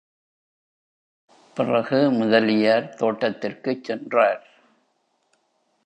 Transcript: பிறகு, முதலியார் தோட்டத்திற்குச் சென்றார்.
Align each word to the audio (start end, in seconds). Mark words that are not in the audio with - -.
பிறகு, 1.57 2.11
முதலியார் 2.11 2.95
தோட்டத்திற்குச் 2.99 3.83
சென்றார். 3.83 4.47